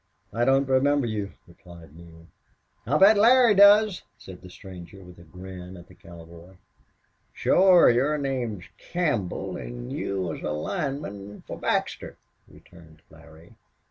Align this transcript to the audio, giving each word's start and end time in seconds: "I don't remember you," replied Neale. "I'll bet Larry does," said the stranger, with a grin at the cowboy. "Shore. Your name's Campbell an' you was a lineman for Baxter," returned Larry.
"I 0.33 0.45
don't 0.45 0.67
remember 0.67 1.05
you," 1.05 1.33
replied 1.45 1.95
Neale. 1.95 2.25
"I'll 2.87 2.97
bet 2.97 3.19
Larry 3.19 3.53
does," 3.53 4.01
said 4.17 4.41
the 4.41 4.49
stranger, 4.49 5.03
with 5.03 5.19
a 5.19 5.23
grin 5.23 5.77
at 5.77 5.87
the 5.89 5.93
cowboy. 5.93 6.55
"Shore. 7.33 7.87
Your 7.91 8.17
name's 8.17 8.65
Campbell 8.79 9.59
an' 9.59 9.91
you 9.91 10.19
was 10.23 10.41
a 10.41 10.53
lineman 10.53 11.43
for 11.45 11.55
Baxter," 11.55 12.17
returned 12.47 13.03
Larry. 13.11 13.53